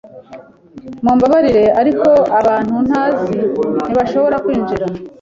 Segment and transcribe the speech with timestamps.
[1.03, 2.07] Mumbabarire, ariko
[2.39, 3.37] abantu ntazi
[3.87, 4.85] ntibashobora kwinjira.